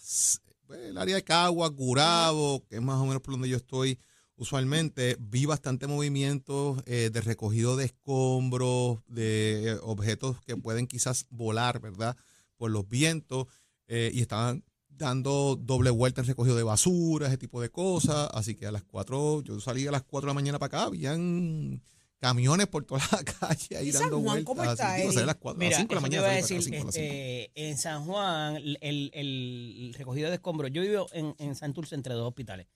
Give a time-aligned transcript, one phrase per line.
[0.70, 3.98] el área de Cagua, Gurabo, que es más o menos por donde yo estoy
[4.36, 11.26] usualmente, vi bastante movimiento eh, de recogido de escombros, de eh, objetos que pueden quizás
[11.30, 12.16] volar, ¿verdad?
[12.56, 13.46] Por los vientos,
[13.88, 18.28] eh, y estaban dando doble vuelta en recogido de basura, ese tipo de cosas.
[18.32, 20.86] Así que a las 4, yo salí a las 4 de la mañana para acá,
[20.86, 21.82] habían
[22.18, 24.44] camiones por toda la calle ahí ¿Y San dando Juan, vueltas.
[24.44, 25.26] cómo está, que, digo, salí a Eddie?
[25.26, 26.22] las 4, a Mira, las 5 de la mañana.
[26.22, 26.58] iba a acá, a
[26.88, 32.14] este, en San Juan, el, el recogido de escombros, yo vivo en, en Santurce entre
[32.14, 32.66] dos hospitales.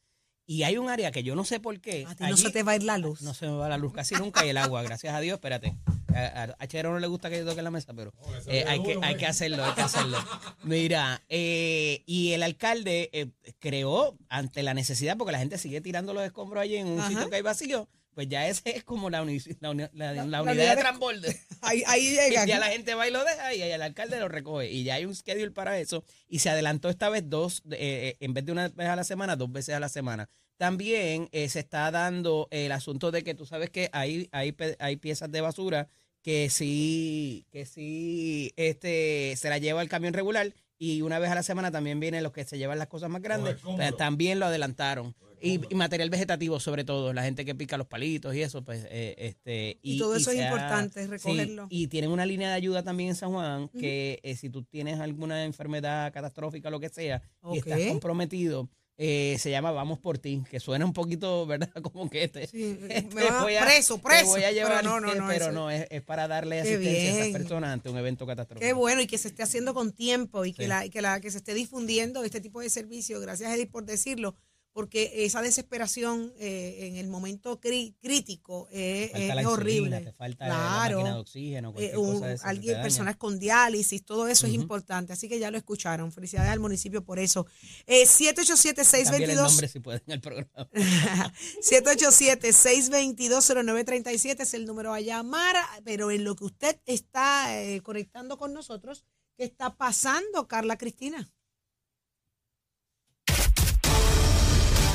[0.49, 2.05] Y hay un área que yo no sé por qué.
[2.07, 3.21] A ti no allí- se te va a ir la luz.
[3.23, 5.77] No se me va la luz casi nunca y el agua, gracias a Dios, espérate.
[6.15, 8.13] A, a Chero no le gusta que yo toque la mesa, pero
[8.47, 10.17] eh, hay, que, hay que hacerlo, hay que hacerlo.
[10.63, 13.27] Mira, eh, y el alcalde eh,
[13.59, 17.09] creó ante la necesidad, porque la gente sigue tirando los escombros allí en un Ajá.
[17.11, 20.25] sitio que hay vacío, pues ya ese es como la, uni- la uni- la- la
[20.25, 21.41] la unidad de de- transborde.
[21.61, 22.47] Ahí, ahí Y llegan.
[22.49, 24.71] ya la gente va y lo deja y el alcalde lo recoge.
[24.71, 26.03] Y ya hay un schedule para eso.
[26.29, 29.05] Y se adelantó esta vez dos, eh, eh, en vez de una vez a la
[29.05, 30.31] semana, dos veces a la semana.
[30.57, 34.97] También eh, se está dando el asunto de que tú sabes que hay, hay, hay
[34.97, 35.89] piezas de basura
[36.23, 41.35] que sí, que sí este, se la lleva el camión regular y una vez a
[41.35, 44.47] la semana también vienen los que se llevan las cosas más grandes, pues, también lo
[44.47, 45.15] adelantaron.
[45.41, 48.87] Y, y material vegetativo sobre todo, la gente que pica los palitos y eso, pues
[48.91, 51.67] eh, este Y todo eso es importante, sí, recogerlo.
[51.71, 54.99] y tienen una línea de ayuda también en San Juan que eh, si tú tienes
[55.01, 60.43] alguna enfermedad catastrófica lo que sea y estás comprometido, eh, se llama Vamos por ti,
[60.51, 61.71] que suena un poquito, ¿verdad?
[61.83, 64.27] Como que este, Sí, este, me voy a- preso, te preso.
[64.29, 65.27] voy a llevar, pero no, no, eh, no.
[65.29, 68.67] pero no, es, es para darle Qué asistencia a esas personas ante un evento catastrófico.
[68.67, 71.21] Qué bueno y que se esté haciendo con tiempo y que, la, y que, la,
[71.21, 73.21] que se esté difundiendo este tipo de servicio.
[73.21, 74.35] Gracias, Edith, por decirlo,
[74.77, 80.01] porque esa desesperación eh, en el momento crítico eh, es la insulina, horrible.
[80.03, 80.97] te falta la Claro.
[80.99, 84.61] máquina de oxígeno, Eh, un- cosa de alguien, personas con diálisis, todo eso es Ujú.
[84.61, 85.15] importante.
[85.15, 86.13] Así que ya lo escucharon.
[86.13, 87.47] Felicidades al municipio por eso.
[87.87, 89.11] Eh, 787-622.
[89.11, 90.69] Cambien el nombre si pueden el programa.
[91.63, 98.53] 787-622-0937 es el número a llamar, pero en lo que usted está eh, conectando con
[98.53, 99.07] nosotros,
[99.39, 101.27] ¿qué está pasando, Carla Cristina?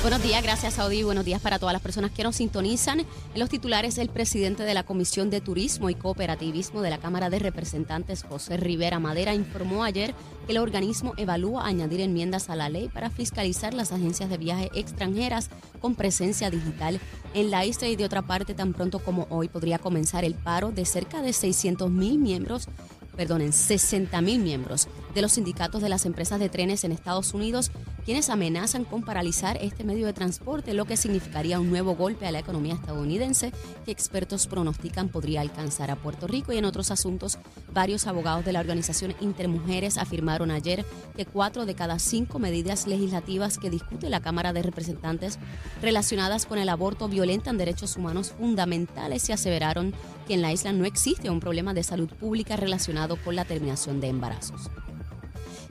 [0.01, 1.03] Buenos días, gracias Saudi.
[1.03, 3.01] Buenos días para todas las personas que nos sintonizan.
[3.01, 7.29] En los titulares, el presidente de la Comisión de Turismo y Cooperativismo de la Cámara
[7.29, 10.15] de Representantes, José Rivera Madera, informó ayer
[10.47, 14.71] que el organismo evalúa añadir enmiendas a la ley para fiscalizar las agencias de viaje
[14.73, 16.99] extranjeras con presencia digital
[17.35, 20.71] en la isla y de otra parte, tan pronto como hoy podría comenzar el paro
[20.71, 22.67] de cerca de 600 mil miembros
[23.21, 27.69] perdonen, 60 mil miembros de los sindicatos de las empresas de trenes en Estados Unidos,
[28.03, 32.31] quienes amenazan con paralizar este medio de transporte, lo que significaría un nuevo golpe a
[32.31, 33.51] la economía estadounidense
[33.85, 36.51] que expertos pronostican podría alcanzar a Puerto Rico.
[36.51, 37.37] Y en otros asuntos,
[37.71, 40.83] varios abogados de la organización Intermujeres afirmaron ayer
[41.15, 45.37] que cuatro de cada cinco medidas legislativas que discute la Cámara de Representantes
[45.79, 49.93] relacionadas con el aborto violentan derechos humanos fundamentales y aseveraron
[50.33, 54.07] en la isla no existe un problema de salud pública relacionado con la terminación de
[54.07, 54.69] embarazos.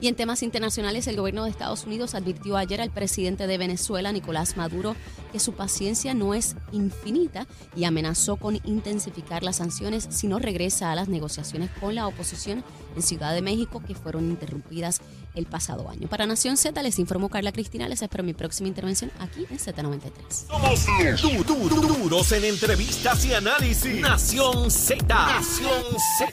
[0.02, 4.12] Y en temas internacionales, el gobierno de Estados Unidos advirtió ayer al presidente de Venezuela,
[4.12, 4.96] Nicolás Maduro,
[5.30, 7.46] que su paciencia no es infinita
[7.76, 12.64] y amenazó con intensificar las sanciones si no regresa a las negociaciones con la oposición
[12.96, 15.02] en Ciudad de México que fueron interrumpidas
[15.34, 16.08] el pasado año.
[16.08, 17.88] Para Nación Z les informó Carla Cristina.
[17.88, 20.46] Les espero mi próxima intervención aquí en Z93.
[20.48, 20.86] Somos
[21.22, 24.00] du- du- du- duros en entrevistas y análisis.
[24.00, 25.04] Nación Z.
[25.06, 25.82] Nación
[26.18, 26.32] Z.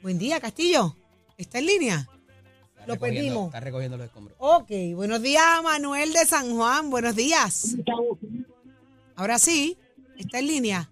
[0.00, 0.96] Buen día, Castillo.
[1.36, 2.08] ¿Está en línea?
[2.70, 3.48] Está Lo perdimos.
[3.48, 4.38] Está recogiendo los escombros.
[4.40, 6.88] Ok, buenos días, Manuel de San Juan.
[6.88, 7.76] Buenos días.
[9.16, 9.76] Ahora sí,
[10.16, 10.90] está en línea.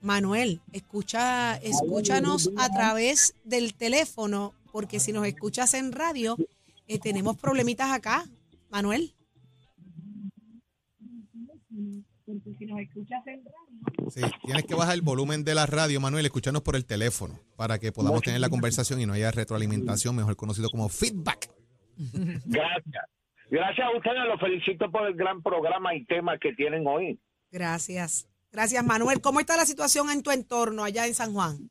[0.00, 6.36] Manuel, escucha, escúchanos a través del teléfono, porque si nos escuchas en radio,
[6.86, 8.24] eh, tenemos problemitas acá.
[8.70, 9.14] Manuel.
[14.10, 17.78] Sí, tienes que bajar el volumen de la radio, Manuel, escucharnos por el teléfono para
[17.78, 21.50] que podamos tener la conversación y no haya retroalimentación, mejor conocido como feedback.
[21.96, 23.04] Gracias.
[23.50, 27.18] Gracias a ustedes, los felicito por el gran programa y tema que tienen hoy.
[27.50, 28.28] Gracias.
[28.52, 29.20] Gracias, Manuel.
[29.20, 31.70] ¿Cómo está la situación en tu entorno allá en San Juan?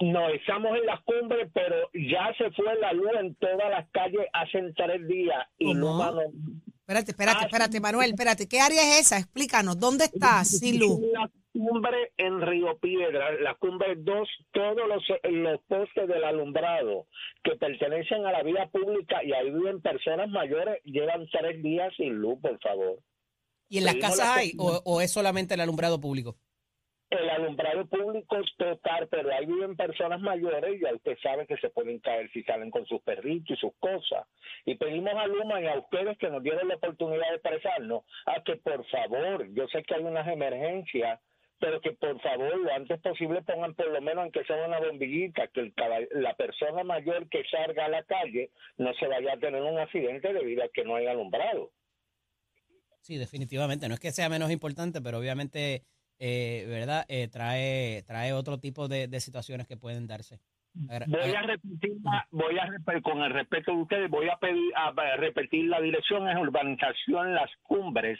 [0.00, 4.26] No, estamos en las cumbres, pero ya se fue la luz en todas las calles
[4.32, 5.46] hace tres días.
[5.58, 6.20] Y no, mano,
[6.86, 8.46] Espérate, espérate, Ah, espérate, Manuel, espérate.
[8.46, 9.18] ¿Qué área es esa?
[9.18, 9.78] Explícanos.
[9.80, 11.00] ¿Dónde estás, sin luz?
[11.12, 15.02] La cumbre en Río Piedra, la cumbre 2, todos los,
[15.32, 17.06] los postes del alumbrado
[17.42, 22.16] que pertenecen a la vía pública y ahí viven personas mayores, llevan tres días sin
[22.16, 22.98] luz, por favor.
[23.70, 26.36] ¿Y en las casas la- hay o, o es solamente el alumbrado público?
[27.14, 31.56] El alumbrado público es total, pero ahí viven personas mayores y ya usted sabe que
[31.58, 34.26] se pueden caer si salen con sus perritos y sus cosas.
[34.64, 38.42] Y pedimos a Luma y a ustedes que nos dieron la oportunidad de expresarnos a
[38.42, 41.20] que por favor, yo sé que hay unas emergencias,
[41.58, 45.46] pero que por favor lo antes posible pongan por lo menos aunque sea una bombillita,
[45.48, 45.74] que el
[46.12, 50.32] la persona mayor que salga a la calle no se vaya a tener un accidente
[50.32, 51.70] debido a que no hay alumbrado.
[53.04, 53.86] Sí, definitivamente.
[53.86, 55.84] No es que sea menos importante, pero obviamente,
[56.26, 57.04] eh, ¿verdad?
[57.08, 60.40] Eh, trae, trae otro tipo de, de situaciones que pueden darse.
[60.88, 64.36] Agra- Voy a repetir, la- voy a repe- con el respeto de ustedes, voy a
[64.38, 68.18] pedir a, repetir la dirección es urbanización Las Cumbres,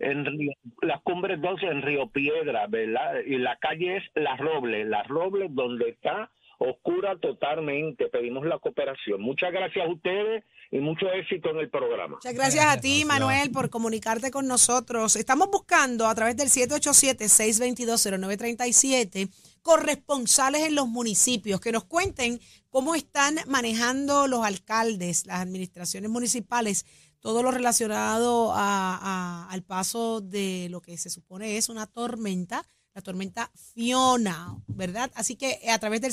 [0.00, 0.52] en Río-
[0.82, 3.20] Las Cumbres 12 en Río Piedra, ¿verdad?
[3.26, 6.30] Y la calle es Las Robles, Las Robles donde está
[6.62, 8.08] oscura totalmente.
[8.08, 9.20] Pedimos la cooperación.
[9.22, 12.16] Muchas gracias a ustedes y mucho éxito en el programa.
[12.16, 13.06] Muchas gracias a ti, Gracias.
[13.08, 15.16] Manuel, por comunicarte con nosotros.
[15.16, 19.30] Estamos buscando a través del 787-622-0937
[19.62, 22.40] corresponsales en los municipios que nos cuenten
[22.70, 26.86] cómo están manejando los alcaldes, las administraciones municipales,
[27.20, 32.64] todo lo relacionado a- a- al paso de lo que se supone es una tormenta,
[32.94, 35.10] la tormenta Fiona, ¿verdad?
[35.14, 36.12] Así que eh, a través del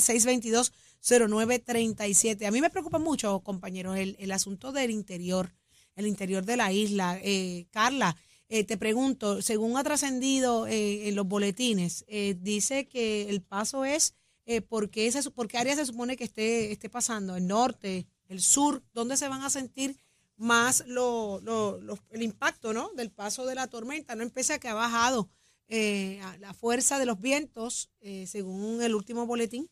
[1.02, 2.46] 622-0937.
[2.46, 5.54] A mí me preocupa mucho, compañeros, el, el asunto del interior,
[5.96, 7.18] el interior de la isla.
[7.22, 8.16] Eh, Carla,
[8.48, 13.84] eh, te pregunto, según ha trascendido eh, en los boletines, eh, dice que el paso
[13.84, 14.14] es
[14.46, 17.36] eh, ¿por, qué se su- por qué área se supone que esté, esté pasando?
[17.36, 18.82] ¿El norte, el sur?
[18.94, 19.98] ¿Dónde se van a sentir
[20.38, 22.90] más lo, lo- el impacto ¿no?
[22.94, 24.14] del paso de la tormenta?
[24.14, 25.28] No empieza a que ha bajado
[25.68, 29.68] eh, a la fuerza de los vientos, eh, según el último boletín.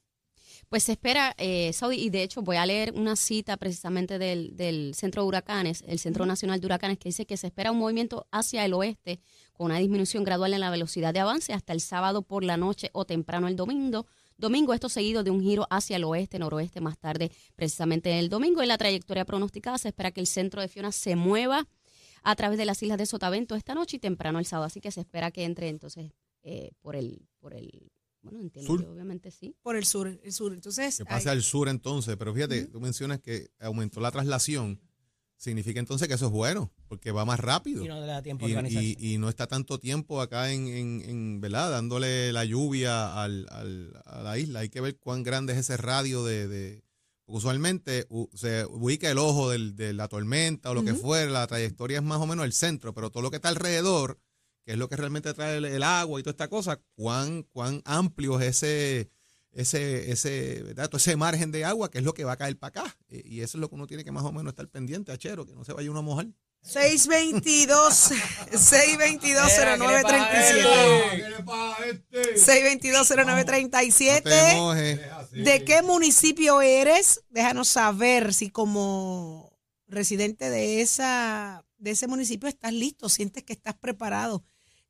[0.68, 4.56] Pues se espera, eh, Saudi, y de hecho voy a leer una cita precisamente del,
[4.56, 7.78] del Centro de Huracanes, el Centro Nacional de Huracanes, que dice que se espera un
[7.78, 9.20] movimiento hacia el oeste
[9.52, 12.90] con una disminución gradual en la velocidad de avance hasta el sábado por la noche
[12.92, 14.06] o temprano el domingo.
[14.38, 18.60] Domingo, esto seguido de un giro hacia el oeste, noroeste, más tarde, precisamente el domingo.
[18.60, 21.66] En la trayectoria pronosticada se espera que el centro de Fiona se mueva
[22.28, 24.66] a través de las islas de Sotavento esta noche y temprano el sábado.
[24.66, 27.90] Así que se espera que entre entonces eh, por el, por el,
[28.22, 28.80] bueno, entiendo Sur.
[28.82, 29.54] que obviamente sí.
[29.62, 30.52] Por el sur, el sur.
[30.52, 34.80] Entonces, Que pase hay- al sur entonces, pero fíjate, tú mencionas que aumentó la traslación,
[35.36, 37.84] significa entonces que eso es bueno, porque va más rápido.
[37.84, 38.96] Y no le da tiempo a Y, organizarse.
[38.98, 41.70] y- y no está tanto tiempo acá en, en, en, ¿verdad?
[41.70, 44.60] Dándole la lluvia al, al- a la isla.
[44.60, 46.48] Hay que ver cuán grande es ese radio de...
[46.48, 46.85] de-
[47.26, 51.46] usualmente u- se ubica el ojo del- de la tormenta o lo que fuera, la
[51.46, 54.18] trayectoria es más o menos el centro, pero todo lo que está alrededor,
[54.64, 57.82] que es lo que realmente trae el, el agua y toda esta cosa, cuán, cuán
[57.84, 59.10] amplio es ese,
[59.52, 60.88] ese, ese, ¿verdad?
[60.88, 62.96] Todo ese margen de agua, que es lo que va a caer para acá.
[63.08, 65.46] Y, y eso es lo que uno tiene que más o menos estar pendiente, achero,
[65.46, 66.26] que no se vaya uno a mojar.
[66.66, 68.10] 622
[68.50, 70.68] 622 0937
[72.34, 75.00] 622 No te 0937 mojes.
[75.30, 77.22] ¿De qué municipio eres?
[77.30, 79.52] Déjanos saber si como
[79.86, 84.42] residente de esa de ese municipio estás listo, sientes que estás preparado,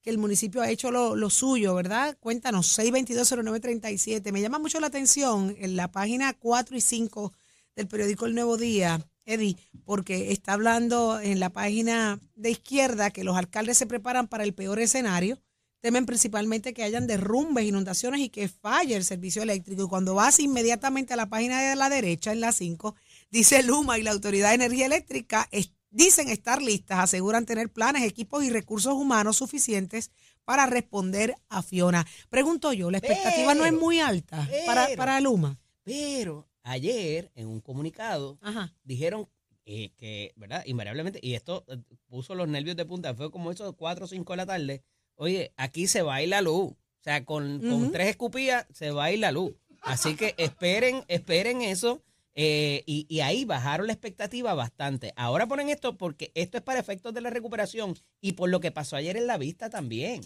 [0.02, 2.16] que el municipio ha hecho lo, lo suyo, ¿verdad?
[2.20, 4.32] Cuéntanos, 622-0937.
[4.32, 7.32] Me llama mucho la atención en la página 4 y 5
[7.74, 13.24] del periódico El Nuevo Día, Eddie, porque está hablando en la página de izquierda que
[13.24, 15.38] los alcaldes se preparan para el peor escenario,
[15.80, 19.84] temen principalmente que hayan derrumbes, inundaciones y que falle el servicio eléctrico.
[19.84, 22.94] Y cuando vas inmediatamente a la página de la derecha, en la 5,
[23.30, 25.48] dice Luma y la Autoridad de Energía Eléctrica
[25.90, 30.10] dicen estar listas, aseguran tener planes, equipos y recursos humanos suficientes
[30.44, 32.06] para responder a Fiona.
[32.30, 35.58] Pregunto yo, ¿la expectativa no es muy alta para, para Luma?
[35.84, 38.74] Pero ayer, en un comunicado, Ajá.
[38.84, 39.28] dijeron
[39.64, 40.62] eh, que, ¿verdad?
[40.66, 41.76] Invariablemente, y esto eh,
[42.08, 44.82] puso los nervios de punta, fue como esos 4 o 5 de la tarde.
[45.16, 46.72] Oye, aquí se va a ir la luz.
[46.72, 49.52] O sea, con, con tres escupillas se va a ir la luz.
[49.82, 52.02] Así que esperen, esperen eso.
[52.34, 55.12] eh, y, y ahí bajaron la expectativa bastante.
[55.16, 58.70] Ahora ponen esto porque esto es para efectos de la recuperación y por lo que
[58.72, 60.20] pasó ayer en la vista también.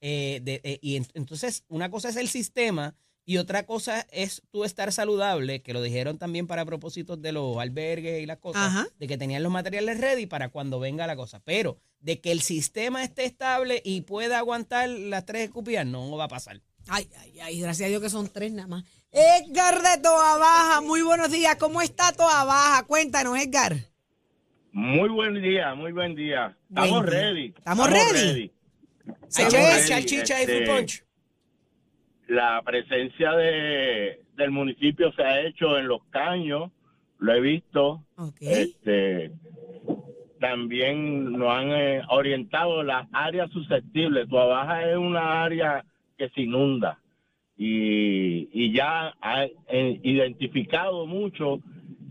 [0.00, 2.94] Eh, de- y en- entonces, una cosa es el sistema
[3.30, 7.58] y otra cosa es tú estar saludable, que lo dijeron también para propósitos de los
[7.58, 8.88] albergues y las cosas, Ajá.
[8.98, 11.40] de que tenían los materiales ready para cuando venga la cosa.
[11.44, 16.24] Pero de que el sistema esté estable y pueda aguantar las tres escupidas, no va
[16.24, 16.60] a pasar.
[16.88, 18.84] Ay, ay, ay, gracias a Dios que son tres nada más.
[19.12, 21.54] Edgar de Toa Baja, muy buenos días.
[21.54, 22.82] ¿Cómo está Toa Baja?
[22.88, 23.76] Cuéntanos, Edgar.
[24.72, 26.58] Muy buen día, muy buen día.
[26.68, 27.54] Estamos ready.
[27.56, 28.52] ¿Estamos ready?
[29.28, 29.86] Se Estamos ready.
[29.86, 31.04] Salchicha y Este, fruit punch.
[32.30, 36.70] La presencia de, del municipio se ha hecho en los caños,
[37.18, 38.04] lo he visto.
[38.40, 39.32] Este,
[40.38, 44.28] también nos han eh, orientado las áreas susceptibles.
[44.28, 45.84] Tuabaja es una área
[46.16, 47.00] que se inunda
[47.56, 51.58] y, y ya ha eh, identificado mucho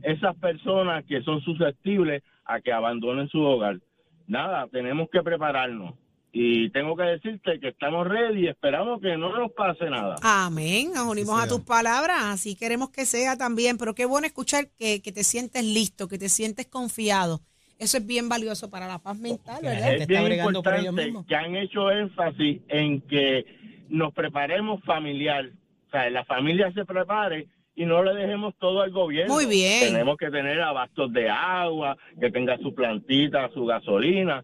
[0.03, 3.79] esas personas que son susceptibles a que abandonen su hogar.
[4.27, 5.93] Nada, tenemos que prepararnos.
[6.31, 10.15] Y tengo que decirte que estamos ready y esperamos que no nos pase nada.
[10.21, 10.91] Amén.
[10.93, 12.17] Nos unimos a tus palabras.
[12.25, 13.77] Así queremos que sea también.
[13.77, 17.41] Pero qué bueno escuchar que, que te sientes listo, que te sientes confiado.
[17.79, 19.95] Eso es bien valioso para la paz mental, ¿verdad?
[19.95, 23.45] es bien importante que han hecho énfasis en que
[23.87, 25.49] nos preparemos familiar,
[25.87, 29.33] o sea, la familia se prepare y no le dejemos todo al gobierno.
[29.33, 29.93] Muy bien.
[29.93, 34.43] Tenemos que tener abastos de agua, que tenga su plantita, su gasolina,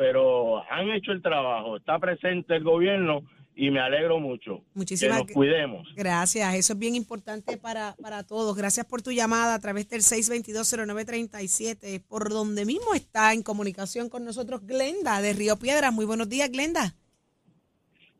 [0.00, 3.22] pero han hecho el trabajo, está presente el gobierno
[3.54, 4.62] y me alegro mucho.
[4.72, 5.86] Muchísimas que nos cuidemos.
[5.94, 8.56] Gracias, eso es bien importante para, para todos.
[8.56, 14.24] Gracias por tu llamada a través del 6220937, por donde mismo está en comunicación con
[14.24, 15.92] nosotros Glenda de Río Piedras.
[15.92, 16.94] Muy buenos días, Glenda.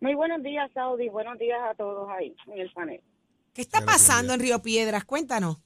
[0.03, 1.09] Muy buenos días, Saudi.
[1.09, 3.01] Buenos días a todos ahí en el panel.
[3.55, 5.07] ¿Qué está pasando en Río Piedras?
[5.07, 5.57] Cuéntanos.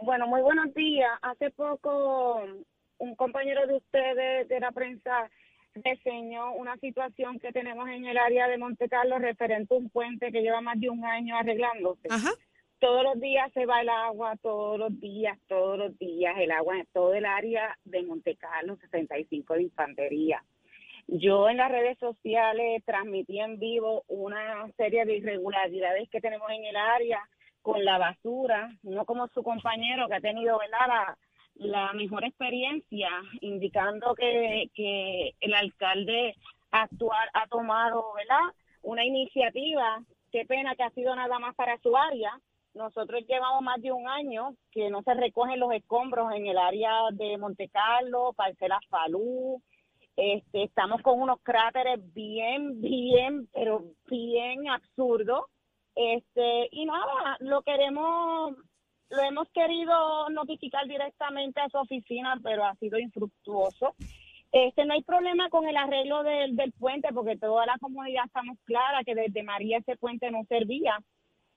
[0.00, 1.10] Bueno, muy buenos días.
[1.20, 2.42] Hace poco
[3.02, 5.28] un compañero de ustedes de la prensa
[5.74, 10.30] reseñó una situación que tenemos en el área de Monte Carlo referente a un puente
[10.30, 12.06] que lleva más de un año arreglándose.
[12.08, 12.30] Ajá.
[12.78, 16.78] Todos los días se va el agua, todos los días, todos los días el agua
[16.78, 20.44] en todo el área de Monte Carlo, 65 de infantería.
[21.08, 26.66] Yo en las redes sociales transmití en vivo una serie de irregularidades que tenemos en
[26.66, 27.20] el área
[27.62, 30.86] con la basura, no como su compañero que ha tenido ¿verdad?
[30.86, 31.18] La,
[31.54, 36.34] la mejor experiencia, indicando que, que el alcalde
[36.70, 38.54] actuar ha tomado ¿verdad?
[38.82, 42.38] una iniciativa, qué pena que ha sido nada más para su área.
[42.74, 46.90] Nosotros llevamos más de un año que no se recogen los escombros en el área
[47.12, 49.62] de Monte Carlo, Parcelas Falú,
[50.16, 55.46] este, estamos con unos cráteres bien, bien, pero bien absurdos.
[55.94, 58.56] Este, y nada, lo queremos,
[59.12, 63.94] lo hemos querido notificar directamente a su oficina, pero ha sido infructuoso.
[64.50, 69.04] Este, no hay problema con el arreglo del, puente, porque toda la comunidad estamos clara
[69.04, 70.98] que desde María ese puente no servía.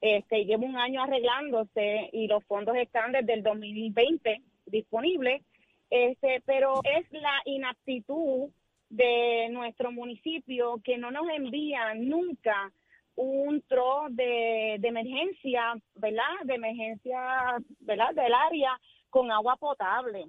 [0.02, 5.42] Este, lleva un año arreglándose y los fondos están desde el 2020 disponibles.
[5.90, 8.50] Este, pero es la inaptitud
[8.90, 12.72] de nuestro municipio que no nos envían nunca
[13.16, 16.24] un tro de, de emergencia, ¿verdad?
[16.44, 18.14] De emergencia, ¿verdad?
[18.14, 18.80] Del área
[19.10, 20.26] con agua potable.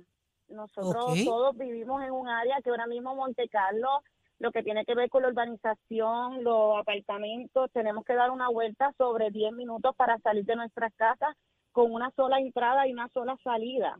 [0.48, 4.02] Nosotros todos vivimos en un área que ahora mismo Monte Carlo,
[4.38, 8.92] lo que tiene que ver con la urbanización, los apartamentos, tenemos que dar una vuelta
[8.96, 11.34] sobre 10 minutos para salir de nuestras casas
[11.72, 13.98] con una sola entrada y una sola salida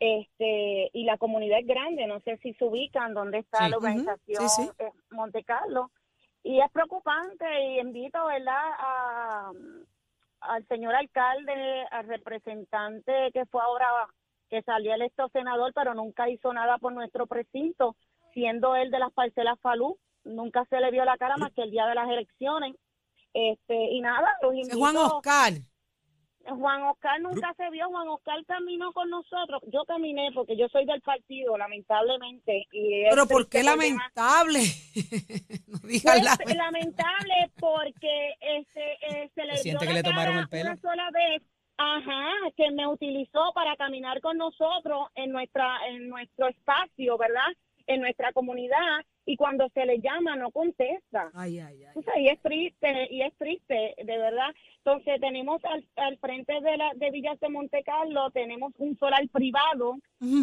[0.00, 3.70] este y la comunidad es grande, no sé si se ubican dónde está Sí.
[3.70, 3.78] la
[4.26, 4.70] sí, sí.
[4.78, 5.90] eh, Monte Carlo
[6.42, 9.52] y es preocupante y invito verdad a,
[10.40, 13.86] al señor alcalde, al representante que fue ahora
[14.48, 17.96] que salió electo senador pero nunca hizo nada por nuestro precinto,
[18.32, 21.70] siendo él de las parcelas Falú, nunca se le vio la cara más que el
[21.70, 22.76] día de las elecciones.
[23.34, 25.52] Este y nada, los invito Juan Oscar.
[26.48, 30.84] Juan Oscar nunca se vio, Juan Oscar caminó con nosotros, yo caminé porque yo soy
[30.86, 32.66] del partido, lamentablemente.
[32.72, 34.60] Y Pero ¿por qué lamentable?
[35.66, 36.54] no digas Pues, lamentable.
[36.54, 40.48] lamentable porque este eh, se le ¿Se siente dio que la le tomaron cara el
[40.48, 40.70] pelo?
[40.72, 41.42] una sola vez
[41.76, 47.46] ajá que me utilizó para caminar con nosotros en nuestra en nuestro espacio verdad
[47.88, 51.92] en nuestra comunidad y cuando se le llama no contesta Ay, ay, ay.
[51.94, 54.54] o sea, y es triste, y es triste, de verdad.
[54.78, 59.26] Entonces, tenemos al, al frente de, la, de Villas de Monte Carlo, tenemos un solar
[59.32, 59.96] privado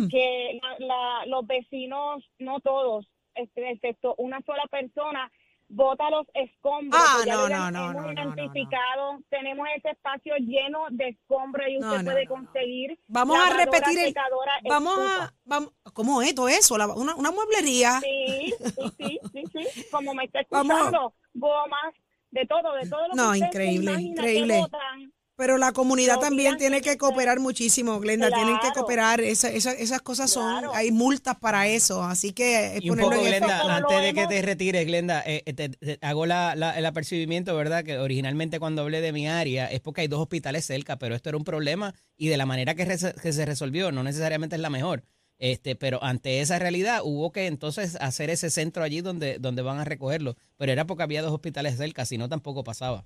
[0.10, 5.32] que la- la- los vecinos, no todos, este, excepto una sola persona,
[5.68, 7.02] bota los escombros.
[7.04, 9.20] Ah, ya no, no, no, hemos identificado.
[9.30, 13.00] Tenemos ese espacio lleno de escombros y usted puede conseguir.
[13.08, 14.16] Vamos a repetir el-
[14.70, 16.78] Vamos a, vamos, ¿cómo es todo eso?
[16.78, 18.00] La- una, una mueblería.
[18.02, 19.44] Sí, sí, sí, sí,
[19.74, 20.74] sí, como me está Vamos.
[20.78, 21.94] escuchando, gomas,
[22.32, 24.60] de todo, de todo lo que No, increíble, que increíble.
[24.60, 25.14] botan.
[25.38, 28.30] Pero la comunidad también tiene que cooperar muchísimo, Glenda.
[28.32, 29.20] Tienen que cooperar.
[29.20, 30.74] Esa- esa- esas cosas son, Claro.
[30.74, 32.04] hay multas para eso.
[32.04, 35.44] Así que es Y un ponerlo poco, Glenda, antes de que te retires, Glenda, eh,
[35.46, 37.84] eh, te- te hago la, la- el apercibimiento, ¿verdad?
[37.84, 41.28] Que originalmente cuando hablé de mi área es porque hay dos hospitales cerca, pero esto
[41.30, 45.04] era un problema y de la manera que se resolvió no necesariamente es la mejor.
[45.38, 49.80] Este, pero ante esa realidad hubo que entonces hacer ese centro allí donde, donde van
[49.80, 50.38] a recogerlo.
[50.56, 53.04] Pero era porque había dos hospitales cerca, si no tampoco pasaba.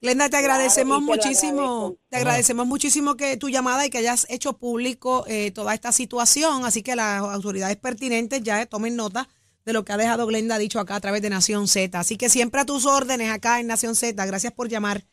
[0.00, 4.58] Glenda, te agradecemos te muchísimo, te agradecemos muchísimo que tu llamada y que hayas hecho
[4.58, 6.64] público eh, toda esta situación.
[6.64, 9.28] Así que las autoridades pertinentes ya tomen nota
[9.64, 11.98] de lo que ha dejado Glenda dicho acá a través de Nación Z.
[11.98, 14.24] Así que siempre a tus órdenes acá en Nación Z.
[14.26, 15.04] Gracias por llamar.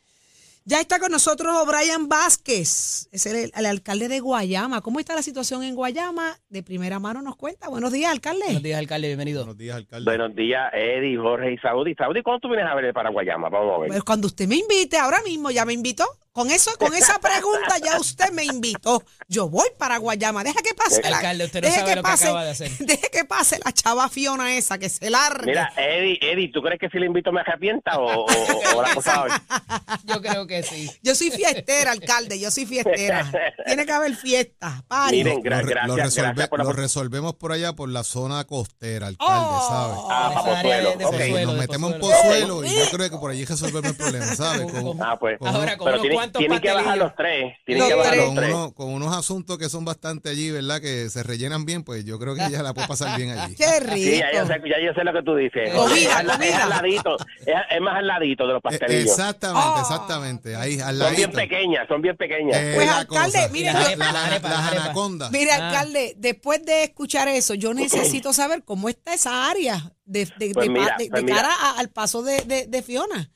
[0.64, 4.82] Ya está con nosotros O'Brien Vázquez, es el, el alcalde de Guayama.
[4.82, 6.38] ¿Cómo está la situación en Guayama?
[6.50, 7.68] De primera mano nos cuenta.
[7.68, 8.44] Buenos días, alcalde.
[8.46, 9.40] Buenos días, alcalde, bienvenido.
[9.40, 10.06] Buenos días, alcalde.
[10.06, 11.96] Buenos días, Eddie, Jorge y Saudi.
[11.96, 13.50] Saudi, ¿cuándo tú vienes a ver para Guayama?
[13.50, 13.88] Vamos a ver.
[13.90, 16.06] Pues cuando usted me invite, ahora mismo ya me invitó.
[16.34, 19.04] Con eso, con esa pregunta ya usted me invitó.
[19.28, 20.46] Yo voy para Guayama.
[20.46, 22.72] Deja que pase la, Alcalde, usted no deje sabe lo que pase, acaba de hacer.
[22.80, 25.48] Deje que pase la chava Fiona esa, que se largue.
[25.48, 28.94] Mira, Eddie, Eddie, ¿tú crees que si le invito me arrepienta o, o- o- la
[28.96, 29.32] cosa ver?
[30.06, 30.90] Yo creo que sí.
[31.04, 33.30] Yo soy fiestera, alcalde, yo soy fiestera.
[33.66, 34.84] Tiene que haber fiesta.
[34.88, 35.18] Party.
[35.18, 38.46] Miren, gra- lo, gracias, resolve- gracias por la lo resolvemos por allá, por la zona
[38.46, 39.68] costera, alcalde, Oh.
[39.70, 39.94] ¿sabe?
[40.10, 41.38] Ah, para de- Pozuelo.
[41.40, 42.56] de nos metemos en Pozuelo.
[42.56, 44.72] Pozuelo y yo creo que por allí resolvemos el problema, ¿sabes?
[44.72, 45.38] Con, Ah, pues.
[45.40, 47.54] con Ahora, Pero tienen, que bajar los tres.
[47.66, 48.18] Tienen Los que bajar tres.
[48.20, 48.54] los con, tres.
[48.54, 50.80] uno- con unos asuntos que son bastante allí, ¿verdad?
[50.82, 53.56] Que se rellenan bien, pues yo creo que ella la puede pasar bien allí.
[53.58, 53.96] Qué rico.
[53.96, 55.74] Sí, ya yo, sé, ya yo sé lo que tú dices.
[55.74, 56.64] Comida, es, al- es comida.
[56.64, 59.04] al ladito, es, es más al ladito de los Eh, pastelillos.
[59.12, 59.80] Exactamente, Oh.
[59.82, 60.56] exactamente.
[60.56, 62.58] Ahí al son bien pequeñas, son bien pequeñas.
[62.58, 63.50] Eh, Pues, alcalde, cosa.
[63.52, 65.32] mire, La- yo- la- las anacondas.
[65.32, 65.70] Mire, Ah.
[65.70, 70.68] alcalde, después de escuchar eso, yo necesito saber cómo está esa área de, de- Pues
[70.68, 73.32] de- mira, de- pues cara a- al paso de, de- de Fiona.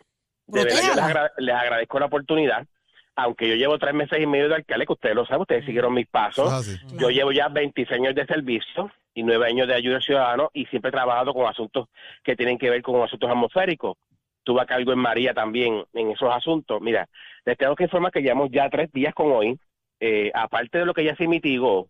[0.48, 2.68] De verdad, yo les, agra- les agradezco la oportunidad.
[3.16, 5.94] Aunque yo llevo tres meses y medio de alcalde, que ustedes lo saben, ustedes siguieron
[5.94, 6.52] mis pasos.
[6.52, 6.78] Ah, sí.
[7.00, 10.66] Yo llevo ya 26 años de servicio y nueve años de ayuda al ciudadano y
[10.66, 11.88] siempre he trabajado con asuntos
[12.24, 13.98] que tienen que ver con asuntos atmosféricos.
[14.44, 16.82] Tuve a cargo en María también en esos asuntos.
[16.82, 17.08] Mira,
[17.46, 19.58] les tengo que informar que llevamos ya tres días con hoy.
[20.00, 21.88] Eh, aparte de lo que ya se mitigó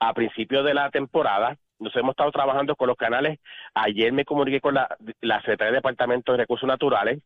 [0.00, 3.38] a principios de la temporada, nos hemos estado trabajando con los canales.
[3.74, 4.88] Ayer me comuniqué con la,
[5.20, 7.20] la Secretaría de Departamento de Recursos Naturales.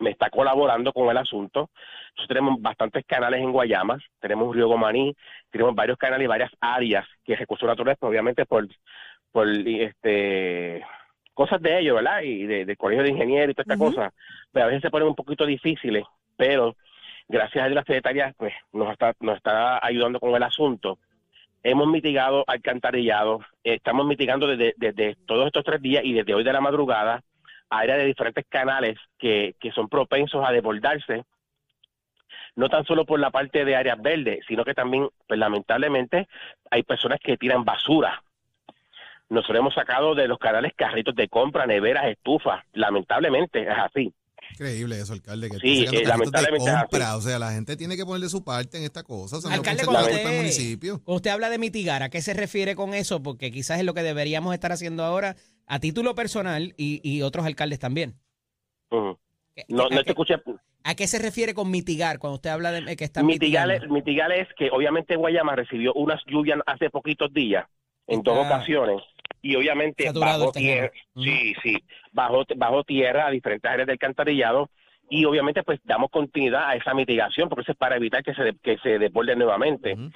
[0.00, 1.70] Me está colaborando con el asunto.
[2.16, 3.98] Nosotros tenemos bastantes canales en Guayama.
[4.18, 5.14] Tenemos río Gomaní,
[5.50, 8.66] tenemos varios canales y varias áreas que recursos naturales, pues, obviamente por,
[9.30, 10.84] por este
[11.34, 12.22] cosas de ellos, ¿verdad?
[12.22, 13.94] Y de- del colegio de ingenieros y toda esta Ujú.
[13.94, 14.12] cosa,
[14.52, 16.04] pues a veces se ponen un poquito difíciles,
[16.36, 16.76] pero
[17.28, 20.98] gracias a Dios la secretaria pues nos está, nos está ayudando con el asunto.
[21.62, 26.52] Hemos mitigado alcantarillado, estamos mitigando desde, desde todos estos tres días y desde hoy de
[26.52, 27.22] la madrugada
[27.70, 31.24] áreas de diferentes canales que, que son propensos a desbordarse
[32.56, 36.28] no tan solo por la parte de áreas verdes, sino que también, pues, lamentablemente,
[36.70, 38.22] hay personas que tiran basura.
[39.28, 42.64] Nosotros hemos sacado de los canales carritos de compra, neveras, estufas.
[42.72, 44.12] Lamentablemente, es así.
[44.52, 45.48] Increíble eso, alcalde.
[45.48, 46.80] Que Sí, eh, lamentablemente es así.
[46.90, 47.16] compra.
[47.16, 49.36] O sea, la gente tiene que poner de su parte en esta cosa.
[49.36, 51.00] O sea, no Alcalde, del usted, municipio.
[51.04, 53.22] usted habla de mitigar, ¿a qué se refiere con eso?
[53.22, 55.36] Porque quizás es lo que deberíamos estar haciendo ahora
[55.70, 58.16] a título personal y, y otros alcaldes también.
[58.90, 59.16] Ujú.
[59.54, 60.34] ¿Qué- No, no te escuché.
[60.82, 63.94] a qué se refiere con mitigar cuando usted habla de que están Mitigar, mitigando?
[63.94, 67.66] mitigar es que obviamente Guayama recibió unas lluvias hace poquitos días,
[68.08, 69.00] en dos Está ocasiones,
[69.42, 70.90] y obviamente saturado bajo terreno.
[70.90, 71.76] tierra, sí, sí,
[72.12, 74.70] bajo, bajo tierra a diferentes áreas del alcantarillado,
[75.08, 78.54] y obviamente pues damos continuidad a esa mitigación, porque eso es para evitar que se,
[78.60, 79.92] que se desborde nuevamente.
[79.94, 80.10] Ujú.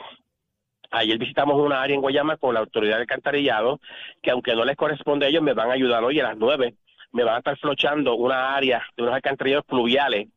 [0.91, 3.81] Ayer visitamos una área en Guayama con la autoridad del alcantarillado,
[4.23, 6.75] que aunque no les corresponde a ellos, me van a ayudar hoy a las nueve.
[7.13, 10.29] Me van a estar flochando una área de unos alcantarillados pluviales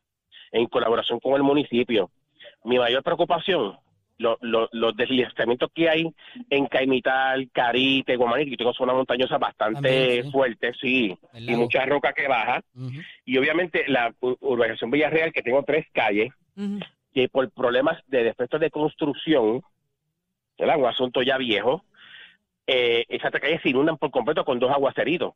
[0.51, 2.09] en colaboración con el municipio.
[2.63, 3.77] Mi mayor preocupación,
[4.19, 6.07] lo- lo- los deslizamientos que hay
[6.49, 10.31] en Caimital, Carite, Guamaní, que tengo zona montañosa bastante También, sí.
[10.31, 12.61] fuerte, sí, y mucha roca que baja.
[13.25, 16.31] Y obviamente la urbanización Villarreal, que tengo tres calles,
[17.13, 19.61] que por problemas de defectos de construcción,
[20.57, 20.77] ¿verdad?
[20.77, 21.83] un asunto ya viejo,
[22.65, 25.33] eh, esas calles se inundan por completo con dos aguaceritos.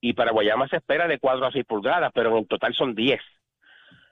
[0.00, 3.20] Y para Guayama se espera de 4 a 6 pulgadas, pero en total son 10.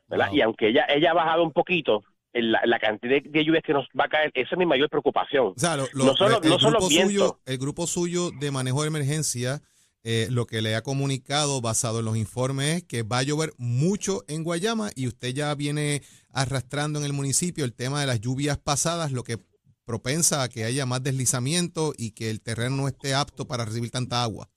[0.09, 0.29] ¿verdad?
[0.29, 0.37] Wow.
[0.37, 3.87] Y aunque ella, ella ha bajado un poquito, la, la cantidad de lluvias que nos
[3.99, 5.46] va a caer, esa es mi mayor preocupación.
[5.49, 8.51] O sea, lo- lo- No solo- el, no solo grupo suyo, el grupo suyo de
[8.51, 9.62] manejo de emergencia,
[10.05, 13.53] eh, lo que le ha comunicado basado en los informes es que va a llover
[13.59, 18.20] mucho en Guayama y usted ya viene arrastrando en el municipio el tema de las
[18.20, 19.38] lluvias pasadas, lo que
[19.87, 23.90] propensa a que haya más deslizamiento y que el terreno no esté apto para recibir
[23.90, 24.49] tanta agua.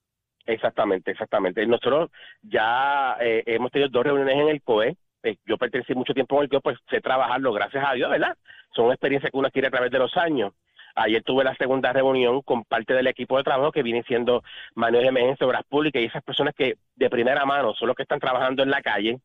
[0.46, 1.64] Exactamente, exactamente.
[1.66, 2.10] Nosotros
[2.42, 4.96] ya eh, hemos tenido dos reuniones en el COE.
[5.22, 8.36] Eh, yo pertenecí mucho tiempo en el COE, pues sé trabajarlo, gracias a Dios, ¿verdad?
[8.74, 10.52] Son experiencias que uno adquiere a través de los años.
[10.96, 14.42] Ayer tuve la segunda reunión con parte del equipo de trabajo que viene siendo
[14.74, 18.02] manejo de emergencia, obras públicas y esas personas que de primera mano son los que
[18.02, 19.20] están trabajando en la calle.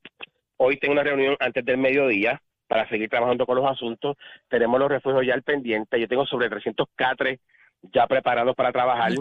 [0.57, 4.17] Hoy tengo una reunión antes del mediodía para seguir trabajando con los asuntos.
[4.47, 5.99] Tenemos los refugios ya al pendiente.
[5.99, 7.39] Yo tengo sobre 300 catres
[7.81, 9.11] ya preparados para trabajar.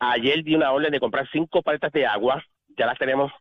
[0.00, 2.42] Ayer di una orden de comprar cinco paletas de agua,
[2.76, 3.32] ya las tenemos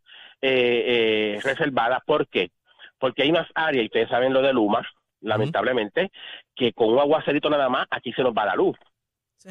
[0.41, 1.99] eh, eh, reservadas.
[2.05, 2.51] ¿Por qué?
[2.99, 4.87] Porque hay unas áreas, y ustedes saben lo de Luma,
[5.21, 6.11] lamentablemente,
[6.55, 8.77] que con un aguacerito nada más, aquí se nos va la luz,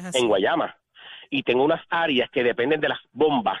[0.09, 0.75] es en Guayama.
[1.29, 3.59] Y tengo unas áreas que dependen de las bombas.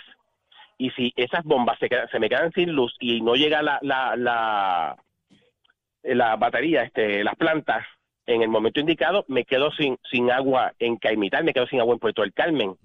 [0.77, 3.79] Y si esas bombas se, quedan- se me quedan sin luz y no llega la,
[3.81, 4.95] la, la,
[6.15, 7.85] la batería, este, las plantas,
[8.25, 11.93] en el momento indicado, me quedo sin, sin agua en Caimital, me quedo sin agua
[11.93, 12.75] en Puerto del Carmen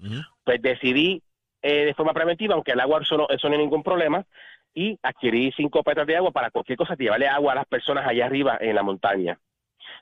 [0.45, 1.23] pues decidí
[1.63, 4.27] eh, de forma preventiva, aunque el agua eso no, eso no hay ningún problema,
[4.75, 8.27] y adquirí cinco petras de agua para cualquier cosa, llevarle agua a las personas allá
[8.27, 9.39] arriba en la montaña.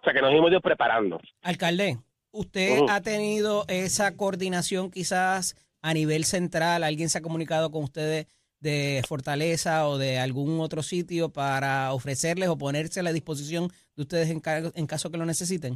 [0.00, 1.20] O sea que nos hemos ido preparando.
[1.42, 1.98] Alcalde,
[2.30, 6.85] ¿usted ha tenido esa coordinación quizás a nivel central?
[6.85, 8.26] ¿Alguien se ha comunicado con ustedes
[8.61, 14.03] de Fortaleza o de algún otro sitio para ofrecerles o ponerse a la disposición de
[14.03, 14.40] ustedes en,
[14.75, 15.75] en caso que lo necesiten?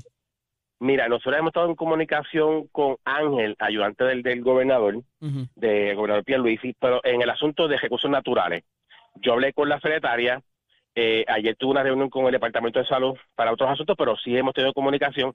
[0.81, 5.47] Mira, nosotros hemos estado en comunicación con Ángel, ayudante del, del gobernador, Ujú.
[5.55, 8.65] del gobernador Pierluisi, pero en el asunto de recursos naturales.
[9.17, 10.43] Yo hablé con la secretaria,
[10.97, 14.37] eh, ayer tuve una reunión con el Departamento de Salud para otros asuntos, pero sí
[14.37, 15.33] hemos tenido comunicación.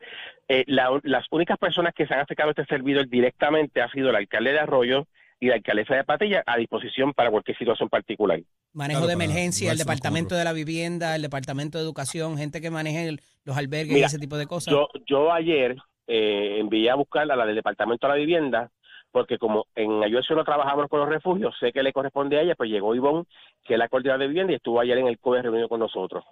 [0.47, 4.09] Eh, la- las únicas personas que se han acercado a este servidor directamente ha sido
[4.09, 5.07] el alcalde de Arroyo
[5.39, 8.39] y la alcaldesa de Patilla a disposición para cualquier situación particular.
[8.73, 12.69] Manejo Claro, de emergencia, el departamento de la vivienda, el departamento de educación, gente que
[12.69, 14.73] maneje el- los albergues y ese tipo de cosas.
[14.73, 18.71] Yo, yo ayer eh, envié a buscar a la del Departamento de la Vivienda,
[19.11, 22.55] porque como en Ayuda no trabajamos con los refugios, sé que le corresponde a ella,
[22.55, 23.25] pues llegó Ivonne,
[23.63, 26.23] que es la coordinadora de vivienda, y estuvo ayer en el COE reunido con nosotros.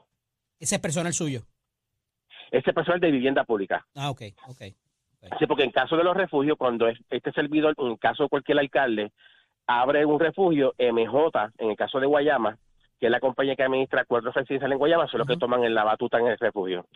[0.60, 1.42] Ese es personal suyo.
[2.52, 3.86] Este personal de vivienda pública.
[3.96, 4.62] Ah, ok, ok.
[5.40, 8.60] Sí, porque en caso de los refugios, cuando es- este servidor, en caso de cualquier
[8.60, 9.12] alcalde,
[9.66, 12.58] abre un refugio, MJ, en el caso de Guayama,
[13.00, 15.74] que es la compañía que administra acuerdos residenciales en Guayama, son los que toman en
[15.76, 16.88] la batuta en el refugio.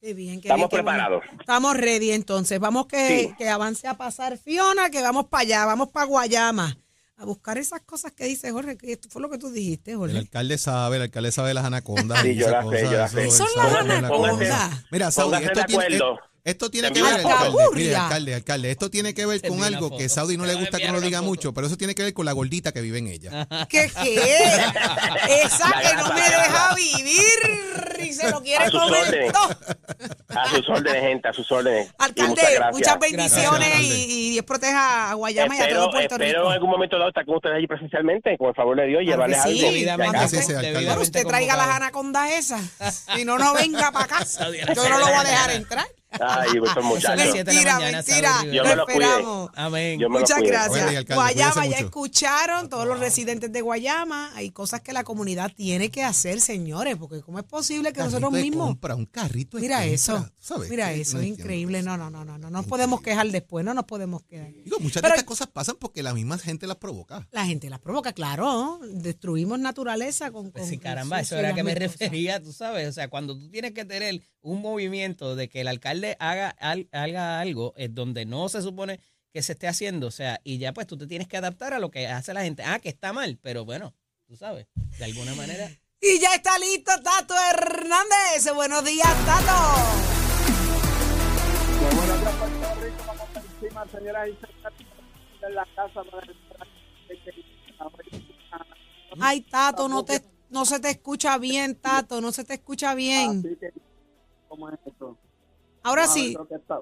[0.00, 0.98] Qué bien, qué Estamos bien, qué bueno.
[1.08, 1.24] preparados.
[1.40, 2.60] Estamos ready entonces.
[2.60, 3.34] Vamos que, Sí.
[3.36, 6.76] que avance a pasar Fiona, que vamos para allá, vamos para Guayama.
[7.20, 9.96] A buscar esas cosas que dice Jorge, que esto fue lo que tú dijiste, El
[9.98, 10.18] Jorge.
[10.18, 12.22] alcalde sabe, el alcalde sabe las anacondas.
[12.22, 13.30] Sí, yo esas la sé, yo la eso- sé.
[13.32, 14.70] Son las anacondas.
[14.92, 15.98] Mira, Saudi, esto tiene,
[16.44, 20.08] esto tiene que ver, alcalde, mire, alcalde, alcalde, esto tiene que ver con algo que
[20.08, 22.24] Saudi no le gusta que uno una diga mucho, pero eso tiene que ver con
[22.24, 23.48] la gordita que vive en ella.
[23.68, 24.22] ¿Qué qué?
[25.42, 29.58] Esa que no me deja vivir y se lo quiere comer todo.
[30.28, 31.86] A sus órdenes, gente, a sus órdenes.
[31.86, 35.80] Y Alcalde, muchas muchas bendiciones Gracias, y, y Dios proteja a Guayama y a espero,
[35.80, 36.46] todo Puerto espero Rico.
[36.48, 39.42] en algún momento dado estar con ustedes allí presencialmente, con el favor de Dios, llevarles
[39.42, 39.60] sí, algo.
[39.72, 40.18] debidamente- de acá.
[40.18, 40.86] Gracias, ese alcalde.
[40.86, 43.06] Bueno, usted traiga las anacondas esas.
[43.14, 44.18] Si no, no venga para acá.
[44.74, 45.86] Yo no lo voy a dejar entrar.
[46.10, 47.34] Ay, esos muchachos.
[47.34, 48.44] Mentira, mentira.
[48.52, 49.50] Yo me lo esperamos.
[49.54, 49.98] Amén.
[50.00, 50.86] Yo me Muchas gracias.
[50.88, 51.14] Alcalde.
[51.14, 51.84] Guayama, ya mucho.
[51.84, 54.32] escucharon todos los residentes de Guayama.
[54.34, 58.32] Hay cosas que la comunidad tiene que hacer, señores, porque ¿cómo es posible que nosotros
[58.32, 58.68] mismos...
[58.68, 60.70] compra, un carrito de Mira compra, eso, ¿sabes?
[60.70, 61.82] mira eso, no es increíble.
[61.82, 64.52] No, no, no, no, no, no nos podemos quejar después, no nos podemos quejar.
[64.64, 67.26] Digo, muchas Pero- de estas cosas pasan porque la misma gente las provoca.
[67.32, 68.80] La gente las provoca, claro.
[68.92, 70.50] Destruimos naturaleza con...
[70.52, 72.88] Pues con- sí, caramba, eso era las que me refería, tú sabes.
[72.88, 76.88] O sea, cuando tú tienes que tener un movimiento de que el alcalde haga, al-
[76.92, 79.00] haga algo es donde no se supone
[79.32, 81.78] que se esté haciendo, o sea, y ya pues tú te tienes que adaptar a
[81.78, 82.62] lo que hace la gente.
[82.64, 83.94] Ah, que está mal, pero bueno,
[84.26, 84.66] tú sabes,
[84.98, 85.70] de alguna manera.
[86.00, 88.54] Y ya está listo Tato Hernández.
[88.54, 89.58] Buenos días, Tato.
[91.96, 93.04] buenos días, Puerto Rico.
[93.06, 94.86] Vamos por encima, señoras y señores,
[95.46, 96.36] en la casa para el-
[99.20, 103.42] Ay, Tato, no te, No se te escucha bien, Tato, no se te escucha bien.
[104.48, 105.18] ¿cómo es esto?
[105.88, 106.36] Ahora Vamos sí.
[106.50, 106.80] está-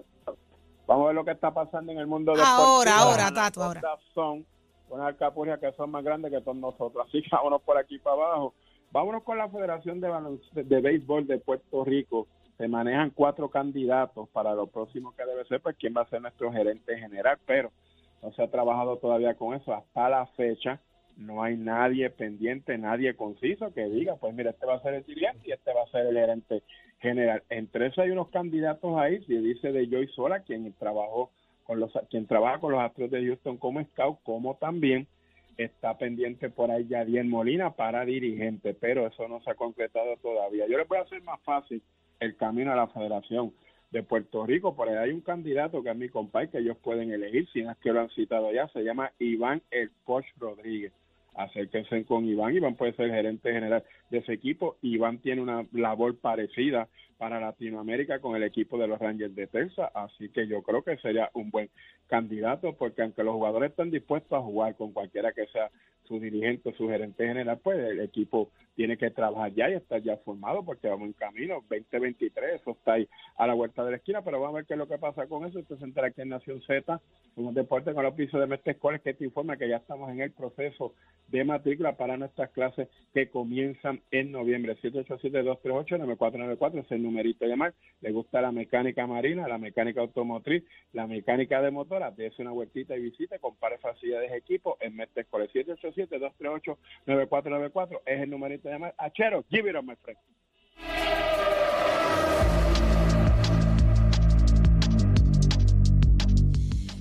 [0.87, 2.95] vamos a ver lo que está pasando en el mundo Ahora, deportivo.
[3.11, 3.81] ahora, Las Tato, ahora.
[4.15, 4.45] Son
[4.89, 7.07] unas alcapurrias que son más grandes que todos nosotros.
[7.09, 8.55] Así que vámonos por aquí para abajo.
[8.93, 10.11] Vámonos con la Federación de,
[10.63, 12.27] de Béisbol de Puerto Rico.
[12.57, 16.23] Se manejan cuatro candidatos para lo próximo que debe ser, pues quién va a ser
[16.23, 17.71] nuestro gerente general, pero
[18.23, 19.75] no se ha trabajado todavía con eso.
[19.75, 20.81] Hasta la fecha
[21.17, 25.05] no hay nadie pendiente, nadie conciso que diga, pues mira, este va a ser el
[25.05, 26.63] dirigente y este va a ser el gerente
[27.01, 27.43] general.
[27.51, 31.31] Entre eso hay unos candidatos ahí, se dice de Joy Sola, quien trabajó
[31.65, 35.07] con los, quien trabaja con los Astros de Houston como scout, como también
[35.57, 40.67] está pendiente por ahí Yadier Molina para dirigente, pero eso no se ha concretado todavía.
[40.69, 41.83] Yo les voy a hacer más fácil
[42.21, 43.53] el camino a la Federación
[43.91, 47.13] de Puerto Rico, por ahí hay un candidato que es mi compadre que ellos pueden
[47.13, 50.93] elegir, si no es que lo han citado ya, se llama Iván El Poch Rodríguez.
[51.37, 56.17] Acérquense con Iván, Iván puede ser gerente general de ese equipo, Iván tiene una labor
[56.17, 60.83] parecida para Latinoamérica con el equipo de los Rangers de Texas, así que yo creo
[60.83, 61.71] que sería un buen
[62.09, 65.71] candidato porque aunque los jugadores están dispuestos a jugar con cualquiera que sea
[66.07, 70.19] su dirigente, su gerente general, pues el equipo tiene que trabajar ya y estar ya
[70.19, 74.23] formado porque vamos en camino 2023, eso está ahí a la vuelta de la esquina,
[74.23, 75.59] pero vamos a ver qué es lo que pasa con eso.
[75.59, 77.01] Usted se aquí en Nación Z,
[77.37, 80.21] un deporte con los pisos de Mestre Escoles que te informa que ya estamos en
[80.21, 80.95] el proceso
[81.29, 84.77] de matrícula para nuestras clases que comienzan en noviembre.
[84.83, 87.75] 787-238-9494 es el numerito de llamar.
[88.01, 92.11] Le gusta la mecánica marina, la mecánica automotriz, la mecánica de motora.
[92.11, 95.51] Dese una vueltita y visite, compare facilidades de equipo en Mestre Escoles.
[95.97, 98.95] 787-238-9494 es el numerito de llamar.
[98.99, 100.19] Achero, give it up, my friend.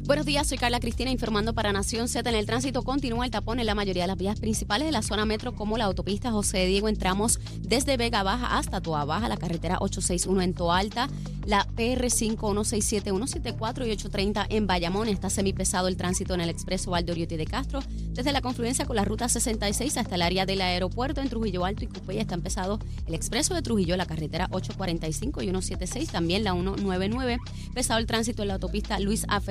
[0.06, 2.30] Buenos días, soy Carla Cristina informando para Nación Z.
[2.30, 5.02] En el tránsito continúa el tapón en la mayoría de las vías principales de la
[5.02, 6.89] zona metro, como la autopista José Diego.
[6.89, 11.10] Entramos desde Vega Baja hasta Toa Baja, la carretera 861 en Toa Alta,
[11.48, 15.08] la PR5 167, 174 y 830 en Bayamón.
[15.08, 17.80] Está semipesado el tránsito en el expreso Valdoriotti de Castro,
[18.12, 21.84] desde la confluencia con la ruta 66 hasta el área del aeropuerto en Trujillo Alto
[21.84, 22.20] y Cupey.
[22.20, 27.39] Está empezado el expreso de Trujillo, la carretera 845 y 176, también la 199.
[27.74, 29.41] Pesado el tránsito en la autopista Luis A.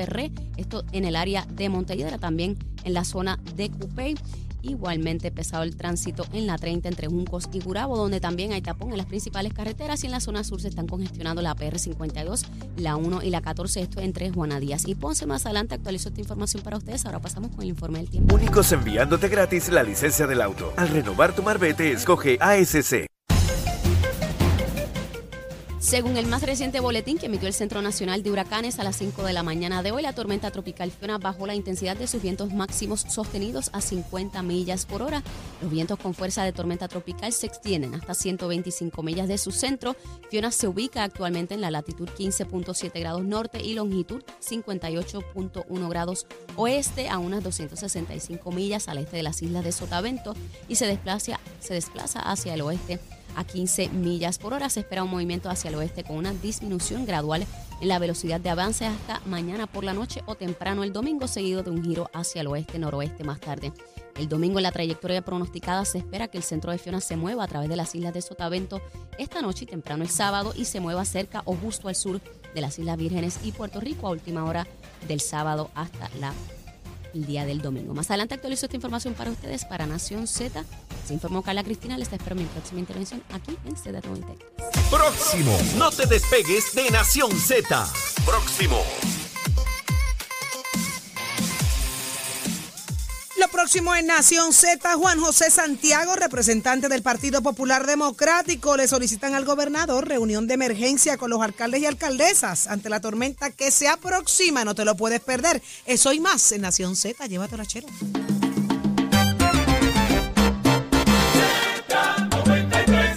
[0.56, 4.16] Esto en el área de Montelledra, también en la zona de Cupey.
[4.62, 8.92] Igualmente pesado el tránsito en la 30 entre Juncos y Gurabo, donde también hay tapón
[8.92, 12.46] en las principales carreteras y en la zona sur se están congestionando la PR52,
[12.78, 15.26] la 1 y la 14, esto entre Juana Díaz y Ponce.
[15.26, 17.04] Más adelante actualizo esta información para ustedes.
[17.04, 18.34] Ahora pasamos con el informe del tiempo.
[18.34, 20.72] Únicos enviándote gratis la licencia del auto.
[20.78, 23.13] Al renovar tu marbete, escoge ASC.
[25.84, 29.22] Según el más reciente boletín que emitió el Centro Nacional de Huracanes a las 5
[29.22, 32.54] de la mañana de hoy, la tormenta tropical Fiona bajó la intensidad de sus vientos
[32.54, 35.22] máximos sostenidos a 50 millas por hora.
[35.60, 39.94] Los vientos con fuerza de tormenta tropical se extienden hasta 125 millas de su centro.
[40.30, 47.10] Fiona se ubica actualmente en la latitud 15.7 grados norte y longitud 58.1 grados oeste
[47.10, 50.34] a unas 265 millas al este de las islas de Sotavento
[50.66, 53.00] y se desplaza, se desplaza hacia el oeste
[53.36, 54.68] a 15 millas por hora.
[54.68, 57.46] Se espera un movimiento hacia el oeste con una disminución gradual
[57.80, 61.62] en la velocidad de avance hasta mañana por la noche o temprano el domingo, seguido
[61.62, 63.72] de un giro hacia el oeste-noroeste más tarde.
[64.16, 67.44] El domingo en la trayectoria pronosticada se espera que el centro de Fiona se mueva
[67.44, 68.80] a través de las islas de Sotavento
[69.18, 72.20] esta noche y temprano el sábado y se mueva cerca o justo al sur
[72.54, 74.66] de las Islas Vírgenes y Puerto Rico a última hora
[75.08, 76.32] del sábado hasta la
[77.14, 77.94] el día del domingo.
[77.94, 80.64] Más adelante actualizo esta información para ustedes para Nación Z.
[81.06, 81.98] Se informó Carla Cristina.
[81.98, 84.36] Les espero en mi próxima intervención aquí en Z93.
[84.90, 85.58] Próximo.
[85.76, 87.86] No te despegues de Nación Z.
[88.24, 88.82] Próximo.
[93.36, 99.34] Lo próximo en Nación Z, Juan José Santiago, representante del Partido Popular Democrático, le solicitan
[99.34, 103.88] al gobernador reunión de emergencia con los alcaldes y alcaldesas ante la tormenta que se
[103.88, 104.64] aproxima.
[104.64, 105.60] No te lo puedes perder.
[105.84, 107.26] Eso y más en Nación Z.
[107.26, 107.88] Llévatelo a chero.